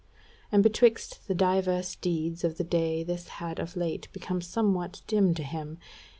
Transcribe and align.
And 0.51 0.63
betwixt 0.63 1.27
the 1.27 1.35
diverse 1.35 1.95
deeds 1.95 2.43
of 2.43 2.57
the 2.57 2.63
day 2.63 3.03
this 3.03 3.27
had 3.27 3.59
of 3.59 3.75
late 3.75 4.07
become 4.11 4.41
somewhat 4.41 5.03
dim 5.05 5.35
to 5.35 5.43
him. 5.43 5.77